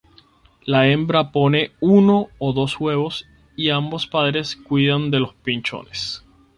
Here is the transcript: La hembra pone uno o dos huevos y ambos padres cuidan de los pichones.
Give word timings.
La 0.65 0.87
hembra 0.87 1.31
pone 1.31 1.73
uno 1.79 2.29
o 2.39 2.53
dos 2.53 2.79
huevos 2.79 3.27
y 3.55 3.69
ambos 3.69 4.07
padres 4.07 4.55
cuidan 4.55 5.11
de 5.11 5.19
los 5.19 5.35
pichones. 5.35 6.23